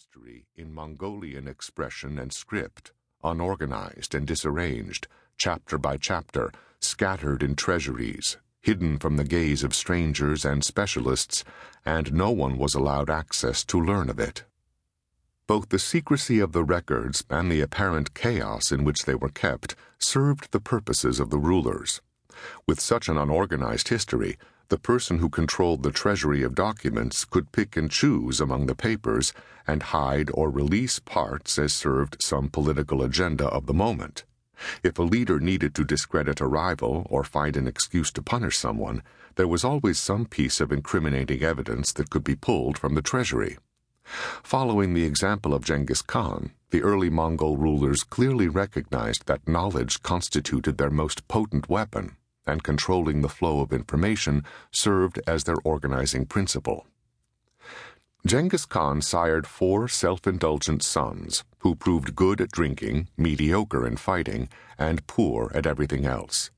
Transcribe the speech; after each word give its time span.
history 0.00 0.46
in 0.56 0.72
Mongolian 0.72 1.46
expression 1.46 2.18
and 2.18 2.32
script, 2.32 2.90
unorganized 3.22 4.14
and 4.14 4.26
disarranged, 4.26 5.06
chapter 5.36 5.76
by 5.76 5.98
chapter, 5.98 6.50
scattered 6.80 7.42
in 7.42 7.54
treasuries, 7.54 8.38
hidden 8.62 8.98
from 8.98 9.18
the 9.18 9.24
gaze 9.24 9.62
of 9.62 9.74
strangers 9.74 10.42
and 10.42 10.64
specialists, 10.64 11.44
and 11.84 12.14
no 12.14 12.30
one 12.30 12.56
was 12.56 12.74
allowed 12.74 13.10
access 13.10 13.62
to 13.62 13.78
learn 13.78 14.08
of 14.08 14.18
it. 14.18 14.44
Both 15.46 15.68
the 15.68 15.78
secrecy 15.78 16.40
of 16.40 16.52
the 16.52 16.64
records 16.64 17.22
and 17.28 17.52
the 17.52 17.60
apparent 17.60 18.14
chaos 18.14 18.72
in 18.72 18.84
which 18.84 19.04
they 19.04 19.14
were 19.14 19.28
kept 19.28 19.76
served 19.98 20.50
the 20.50 20.60
purposes 20.60 21.20
of 21.20 21.28
the 21.28 21.38
rulers. 21.38 22.00
With 22.66 22.80
such 22.80 23.10
an 23.10 23.18
unorganized 23.18 23.88
history, 23.88 24.38
the 24.70 24.78
person 24.78 25.18
who 25.18 25.28
controlled 25.28 25.82
the 25.82 25.90
treasury 25.90 26.44
of 26.44 26.54
documents 26.54 27.24
could 27.24 27.50
pick 27.50 27.76
and 27.76 27.90
choose 27.90 28.40
among 28.40 28.66
the 28.66 28.74
papers 28.74 29.32
and 29.66 29.82
hide 29.82 30.30
or 30.32 30.48
release 30.48 31.00
parts 31.00 31.58
as 31.58 31.72
served 31.72 32.16
some 32.22 32.48
political 32.48 33.02
agenda 33.02 33.46
of 33.46 33.66
the 33.66 33.74
moment. 33.74 34.24
If 34.84 34.96
a 34.98 35.02
leader 35.02 35.40
needed 35.40 35.74
to 35.74 35.84
discredit 35.84 36.40
a 36.40 36.46
rival 36.46 37.04
or 37.10 37.24
find 37.24 37.56
an 37.56 37.66
excuse 37.66 38.12
to 38.12 38.22
punish 38.22 38.56
someone, 38.56 39.02
there 39.34 39.48
was 39.48 39.64
always 39.64 39.98
some 39.98 40.24
piece 40.24 40.60
of 40.60 40.70
incriminating 40.70 41.42
evidence 41.42 41.92
that 41.94 42.10
could 42.10 42.22
be 42.22 42.36
pulled 42.36 42.78
from 42.78 42.94
the 42.94 43.02
treasury. 43.02 43.58
Following 44.04 44.94
the 44.94 45.04
example 45.04 45.52
of 45.52 45.64
Genghis 45.64 46.02
Khan, 46.02 46.52
the 46.70 46.82
early 46.82 47.10
Mongol 47.10 47.56
rulers 47.56 48.04
clearly 48.04 48.46
recognized 48.46 49.26
that 49.26 49.48
knowledge 49.48 50.02
constituted 50.02 50.78
their 50.78 50.90
most 50.90 51.26
potent 51.26 51.68
weapon 51.68 52.16
and 52.46 52.62
controlling 52.62 53.20
the 53.20 53.28
flow 53.28 53.60
of 53.60 53.72
information 53.72 54.44
served 54.72 55.20
as 55.26 55.44
their 55.44 55.58
organizing 55.64 56.26
principle. 56.26 56.86
Genghis 58.26 58.66
Khan 58.66 59.00
sired 59.00 59.46
four 59.46 59.88
self 59.88 60.26
indulgent 60.26 60.82
sons 60.82 61.42
who 61.60 61.74
proved 61.74 62.14
good 62.14 62.40
at 62.40 62.50
drinking, 62.50 63.08
mediocre 63.16 63.86
in 63.86 63.96
fighting, 63.96 64.48
and 64.78 65.06
poor 65.06 65.50
at 65.54 65.66
everything 65.66 66.04
else. 66.04 66.50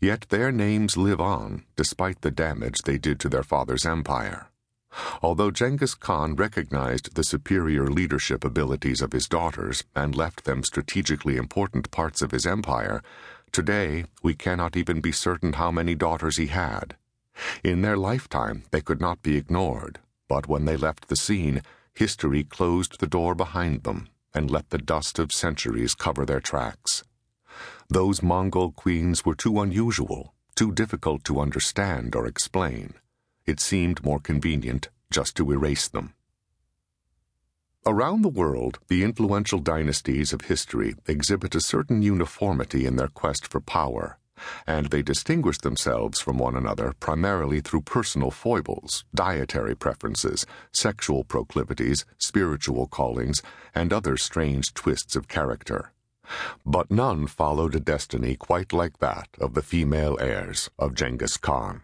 Yet 0.00 0.26
their 0.28 0.50
names 0.50 0.96
live 0.96 1.20
on 1.20 1.64
despite 1.76 2.22
the 2.22 2.30
damage 2.30 2.82
they 2.82 2.98
did 2.98 3.20
to 3.20 3.28
their 3.28 3.42
father's 3.42 3.86
empire. 3.86 4.48
Although 5.22 5.50
Genghis 5.50 5.94
Khan 5.94 6.36
recognized 6.36 7.14
the 7.14 7.24
superior 7.24 7.88
leadership 7.88 8.44
abilities 8.44 9.02
of 9.02 9.12
his 9.12 9.28
daughters 9.28 9.82
and 9.94 10.14
left 10.14 10.44
them 10.44 10.62
strategically 10.62 11.36
important 11.36 11.90
parts 11.90 12.22
of 12.22 12.30
his 12.30 12.46
empire, 12.46 13.02
Today, 13.54 14.06
we 14.20 14.34
cannot 14.34 14.76
even 14.76 15.00
be 15.00 15.12
certain 15.12 15.52
how 15.52 15.70
many 15.70 15.94
daughters 15.94 16.38
he 16.38 16.48
had. 16.48 16.96
In 17.62 17.82
their 17.82 17.96
lifetime, 17.96 18.64
they 18.72 18.80
could 18.80 19.00
not 19.00 19.22
be 19.22 19.36
ignored, 19.36 20.00
but 20.28 20.48
when 20.48 20.64
they 20.64 20.76
left 20.76 21.06
the 21.06 21.14
scene, 21.14 21.62
history 21.94 22.42
closed 22.42 22.98
the 22.98 23.06
door 23.06 23.36
behind 23.36 23.84
them 23.84 24.08
and 24.34 24.50
let 24.50 24.70
the 24.70 24.78
dust 24.78 25.20
of 25.20 25.30
centuries 25.30 25.94
cover 25.94 26.26
their 26.26 26.40
tracks. 26.40 27.04
Those 27.88 28.24
Mongol 28.24 28.72
queens 28.72 29.24
were 29.24 29.36
too 29.36 29.60
unusual, 29.60 30.34
too 30.56 30.72
difficult 30.72 31.22
to 31.22 31.38
understand 31.38 32.16
or 32.16 32.26
explain. 32.26 32.94
It 33.46 33.60
seemed 33.60 34.04
more 34.04 34.18
convenient 34.18 34.88
just 35.12 35.36
to 35.36 35.52
erase 35.52 35.86
them. 35.86 36.14
Around 37.86 38.22
the 38.22 38.30
world, 38.30 38.78
the 38.88 39.02
influential 39.02 39.58
dynasties 39.58 40.32
of 40.32 40.40
history 40.42 40.94
exhibit 41.06 41.54
a 41.54 41.60
certain 41.60 42.00
uniformity 42.00 42.86
in 42.86 42.96
their 42.96 43.08
quest 43.08 43.46
for 43.46 43.60
power, 43.60 44.16
and 44.66 44.86
they 44.86 45.02
distinguish 45.02 45.58
themselves 45.58 46.18
from 46.18 46.38
one 46.38 46.56
another 46.56 46.94
primarily 46.98 47.60
through 47.60 47.82
personal 47.82 48.30
foibles, 48.30 49.04
dietary 49.14 49.74
preferences, 49.74 50.46
sexual 50.72 51.24
proclivities, 51.24 52.06
spiritual 52.16 52.86
callings, 52.86 53.42
and 53.74 53.92
other 53.92 54.16
strange 54.16 54.72
twists 54.72 55.14
of 55.14 55.28
character. 55.28 55.92
But 56.64 56.90
none 56.90 57.26
followed 57.26 57.74
a 57.74 57.80
destiny 57.80 58.34
quite 58.34 58.72
like 58.72 58.96
that 59.00 59.28
of 59.38 59.52
the 59.52 59.62
female 59.62 60.16
heirs 60.22 60.70
of 60.78 60.94
Genghis 60.94 61.36
Khan. 61.36 61.82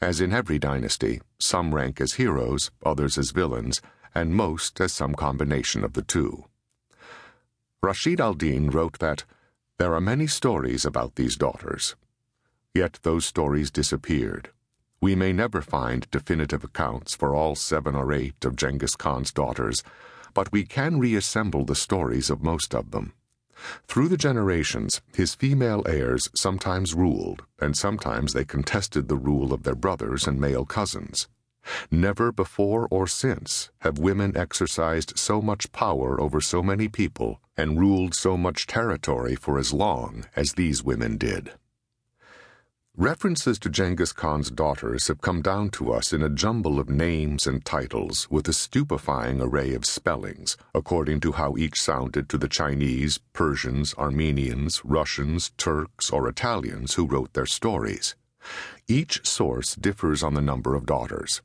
As 0.00 0.20
in 0.20 0.32
every 0.32 0.60
dynasty, 0.60 1.20
some 1.38 1.74
rank 1.74 2.00
as 2.00 2.14
heroes, 2.14 2.70
others 2.84 3.18
as 3.18 3.32
villains, 3.32 3.82
and 4.16 4.34
most 4.34 4.80
as 4.80 4.94
some 4.94 5.14
combination 5.14 5.84
of 5.84 5.92
the 5.92 6.00
two. 6.00 6.46
Rashid 7.82 8.18
al 8.18 8.32
Din 8.32 8.70
wrote 8.70 8.98
that 8.98 9.24
there 9.76 9.92
are 9.92 10.00
many 10.00 10.26
stories 10.26 10.86
about 10.86 11.16
these 11.16 11.36
daughters, 11.36 11.96
yet 12.74 12.98
those 13.02 13.26
stories 13.26 13.70
disappeared. 13.70 14.50
We 15.02 15.14
may 15.14 15.34
never 15.34 15.60
find 15.60 16.10
definitive 16.10 16.64
accounts 16.64 17.14
for 17.14 17.34
all 17.34 17.54
seven 17.54 17.94
or 17.94 18.10
eight 18.10 18.42
of 18.46 18.56
Genghis 18.56 18.96
Khan's 18.96 19.32
daughters, 19.32 19.82
but 20.32 20.50
we 20.50 20.64
can 20.64 20.98
reassemble 20.98 21.66
the 21.66 21.74
stories 21.74 22.30
of 22.30 22.42
most 22.42 22.74
of 22.74 22.92
them. 22.92 23.12
Through 23.86 24.08
the 24.08 24.16
generations, 24.16 25.02
his 25.14 25.34
female 25.34 25.82
heirs 25.86 26.30
sometimes 26.34 26.94
ruled, 26.94 27.42
and 27.60 27.76
sometimes 27.76 28.32
they 28.32 28.46
contested 28.46 29.08
the 29.08 29.16
rule 29.16 29.52
of 29.52 29.64
their 29.64 29.74
brothers 29.74 30.26
and 30.26 30.40
male 30.40 30.64
cousins. 30.64 31.28
Never 31.90 32.32
before 32.32 32.88
or 32.90 33.06
since 33.06 33.70
have 33.80 33.98
women 33.98 34.36
exercised 34.36 35.18
so 35.18 35.40
much 35.40 35.72
power 35.72 36.20
over 36.20 36.40
so 36.40 36.62
many 36.62 36.88
people 36.88 37.40
and 37.56 37.78
ruled 37.78 38.14
so 38.14 38.36
much 38.36 38.66
territory 38.66 39.34
for 39.34 39.58
as 39.58 39.72
long 39.72 40.24
as 40.36 40.52
these 40.52 40.82
women 40.82 41.16
did. 41.16 41.52
References 42.98 43.58
to 43.58 43.68
Genghis 43.68 44.12
Khan's 44.12 44.50
daughters 44.50 45.08
have 45.08 45.20
come 45.20 45.42
down 45.42 45.68
to 45.72 45.92
us 45.92 46.14
in 46.14 46.22
a 46.22 46.30
jumble 46.30 46.80
of 46.80 46.88
names 46.88 47.46
and 47.46 47.62
titles 47.62 48.26
with 48.30 48.48
a 48.48 48.54
stupefying 48.54 49.38
array 49.42 49.74
of 49.74 49.84
spellings, 49.84 50.56
according 50.74 51.20
to 51.20 51.32
how 51.32 51.58
each 51.58 51.78
sounded 51.78 52.26
to 52.30 52.38
the 52.38 52.48
Chinese, 52.48 53.20
Persians, 53.34 53.94
Armenians, 53.98 54.82
Russians, 54.82 55.52
Turks, 55.58 56.08
or 56.08 56.26
Italians 56.26 56.94
who 56.94 57.06
wrote 57.06 57.34
their 57.34 57.44
stories. 57.44 58.14
Each 58.88 59.26
source 59.26 59.74
differs 59.74 60.22
on 60.22 60.32
the 60.32 60.40
number 60.40 60.74
of 60.74 60.86
daughters. 60.86 61.42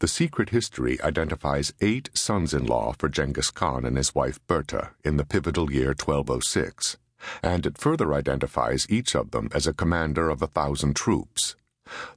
The 0.00 0.08
secret 0.08 0.50
history 0.50 1.00
identifies 1.00 1.72
eight 1.80 2.10
sons 2.12 2.52
in 2.52 2.66
law 2.66 2.92
for 2.92 3.08
Genghis 3.08 3.50
Khan 3.50 3.86
and 3.86 3.96
his 3.96 4.14
wife 4.14 4.38
Borte 4.46 4.90
in 5.02 5.16
the 5.16 5.24
pivotal 5.24 5.72
year 5.72 5.94
1206, 5.94 6.98
and 7.42 7.64
it 7.64 7.78
further 7.78 8.12
identifies 8.12 8.86
each 8.90 9.14
of 9.14 9.30
them 9.30 9.48
as 9.54 9.66
a 9.66 9.72
commander 9.72 10.28
of 10.28 10.42
a 10.42 10.48
thousand 10.48 10.94
troops. 10.94 11.56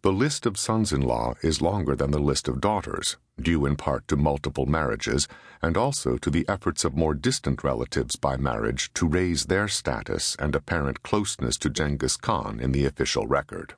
The 0.01 0.11
list 0.11 0.45
of 0.45 0.57
sons 0.57 0.91
in 0.91 1.01
law 1.01 1.35
is 1.41 1.61
longer 1.61 1.95
than 1.95 2.11
the 2.11 2.19
list 2.19 2.47
of 2.47 2.61
daughters, 2.61 3.17
due 3.41 3.65
in 3.65 3.75
part 3.75 4.07
to 4.09 4.17
multiple 4.17 4.65
marriages 4.65 5.27
and 5.61 5.77
also 5.77 6.17
to 6.17 6.29
the 6.29 6.47
efforts 6.49 6.83
of 6.83 6.95
more 6.95 7.13
distant 7.13 7.63
relatives 7.63 8.15
by 8.17 8.37
marriage 8.37 8.91
to 8.93 9.07
raise 9.07 9.45
their 9.45 9.67
status 9.67 10.35
and 10.39 10.55
apparent 10.55 11.03
closeness 11.03 11.57
to 11.57 11.69
Genghis 11.69 12.17
Khan 12.17 12.59
in 12.59 12.71
the 12.71 12.85
official 12.85 13.27
record. 13.27 13.75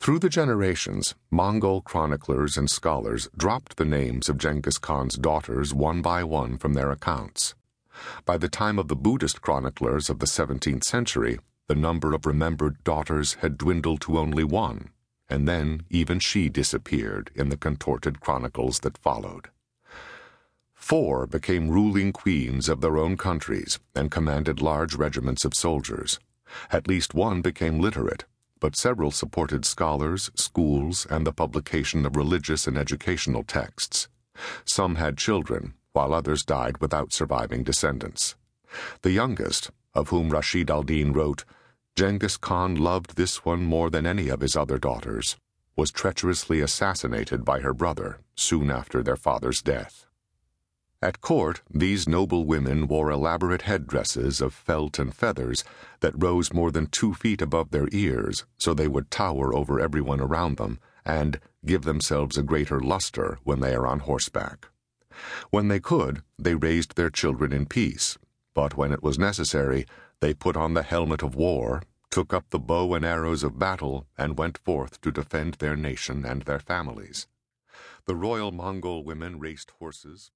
Through 0.00 0.20
the 0.20 0.28
generations, 0.28 1.14
Mongol 1.30 1.80
chroniclers 1.80 2.56
and 2.56 2.70
scholars 2.70 3.28
dropped 3.36 3.76
the 3.76 3.84
names 3.84 4.28
of 4.28 4.38
Genghis 4.38 4.78
Khan's 4.78 5.16
daughters 5.16 5.74
one 5.74 6.00
by 6.00 6.22
one 6.22 6.58
from 6.58 6.74
their 6.74 6.92
accounts. 6.92 7.54
By 8.24 8.38
the 8.38 8.48
time 8.48 8.78
of 8.78 8.88
the 8.88 8.94
Buddhist 8.94 9.40
chroniclers 9.40 10.08
of 10.08 10.20
the 10.20 10.26
17th 10.26 10.84
century, 10.84 11.40
the 11.66 11.74
number 11.74 12.12
of 12.14 12.24
remembered 12.24 12.84
daughters 12.84 13.34
had 13.40 13.58
dwindled 13.58 14.00
to 14.02 14.18
only 14.18 14.44
one, 14.44 14.90
and 15.28 15.48
then 15.48 15.82
even 15.90 16.20
she 16.20 16.48
disappeared 16.48 17.32
in 17.34 17.48
the 17.48 17.56
contorted 17.56 18.20
chronicles 18.20 18.80
that 18.80 18.98
followed. 18.98 19.48
Four 20.72 21.26
became 21.26 21.68
ruling 21.68 22.12
queens 22.12 22.68
of 22.68 22.80
their 22.80 22.96
own 22.96 23.16
countries 23.16 23.80
and 23.94 24.10
commanded 24.10 24.60
large 24.60 24.94
regiments 24.94 25.44
of 25.44 25.54
soldiers. 25.54 26.20
At 26.70 26.86
least 26.86 27.12
one 27.12 27.42
became 27.42 27.80
literate 27.80 28.24
but 28.60 28.76
several 28.76 29.10
supported 29.10 29.64
scholars, 29.64 30.30
schools, 30.34 31.06
and 31.10 31.26
the 31.26 31.32
publication 31.32 32.06
of 32.06 32.16
religious 32.16 32.66
and 32.66 32.76
educational 32.76 33.42
texts. 33.42 34.08
Some 34.64 34.96
had 34.96 35.18
children, 35.18 35.74
while 35.92 36.12
others 36.12 36.44
died 36.44 36.78
without 36.78 37.12
surviving 37.12 37.62
descendants. 37.62 38.36
The 39.02 39.12
youngest, 39.12 39.70
of 39.94 40.08
whom 40.08 40.30
Rashid 40.30 40.70
al-Din 40.70 41.12
wrote, 41.12 41.44
Genghis 41.94 42.36
Khan 42.36 42.74
loved 42.74 43.16
this 43.16 43.44
one 43.44 43.64
more 43.64 43.88
than 43.88 44.06
any 44.06 44.28
of 44.28 44.40
his 44.40 44.56
other 44.56 44.78
daughters, 44.78 45.36
was 45.76 45.90
treacherously 45.90 46.60
assassinated 46.60 47.44
by 47.44 47.60
her 47.60 47.72
brother 47.72 48.20
soon 48.34 48.70
after 48.70 49.02
their 49.02 49.16
father's 49.16 49.62
death. 49.62 50.05
At 51.02 51.20
court, 51.20 51.60
these 51.70 52.08
noble 52.08 52.46
women 52.46 52.88
wore 52.88 53.10
elaborate 53.10 53.62
headdresses 53.62 54.40
of 54.40 54.54
felt 54.54 54.98
and 54.98 55.14
feathers 55.14 55.62
that 56.00 56.20
rose 56.22 56.54
more 56.54 56.70
than 56.70 56.86
two 56.86 57.12
feet 57.12 57.42
above 57.42 57.70
their 57.70 57.88
ears, 57.92 58.46
so 58.56 58.72
they 58.72 58.88
would 58.88 59.10
tower 59.10 59.54
over 59.54 59.78
everyone 59.78 60.20
around 60.20 60.56
them 60.56 60.78
and 61.04 61.38
give 61.66 61.82
themselves 61.82 62.38
a 62.38 62.42
greater 62.42 62.80
luster 62.80 63.38
when 63.44 63.60
they 63.60 63.74
are 63.74 63.86
on 63.86 64.00
horseback. 64.00 64.68
When 65.50 65.68
they 65.68 65.80
could, 65.80 66.22
they 66.38 66.54
raised 66.54 66.96
their 66.96 67.10
children 67.10 67.52
in 67.52 67.66
peace, 67.66 68.16
but 68.54 68.76
when 68.76 68.92
it 68.92 69.02
was 69.02 69.18
necessary, 69.18 69.86
they 70.20 70.32
put 70.32 70.56
on 70.56 70.72
the 70.72 70.82
helmet 70.82 71.22
of 71.22 71.34
war, 71.34 71.82
took 72.10 72.32
up 72.32 72.48
the 72.48 72.58
bow 72.58 72.94
and 72.94 73.04
arrows 73.04 73.42
of 73.42 73.58
battle, 73.58 74.06
and 74.16 74.38
went 74.38 74.56
forth 74.58 74.98
to 75.02 75.12
defend 75.12 75.54
their 75.54 75.76
nation 75.76 76.24
and 76.24 76.42
their 76.42 76.58
families. 76.58 77.26
The 78.06 78.16
royal 78.16 78.50
Mongol 78.50 79.04
women 79.04 79.38
raced 79.38 79.72
horses, 79.78 80.30